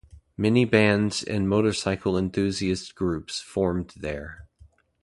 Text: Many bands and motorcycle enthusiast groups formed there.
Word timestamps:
Many 0.35 0.65
bands 0.65 1.21
and 1.21 1.47
motorcycle 1.47 2.17
enthusiast 2.17 2.95
groups 2.95 3.39
formed 3.39 3.93
there. 3.95 4.47